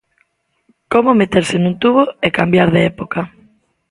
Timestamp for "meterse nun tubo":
1.21-2.03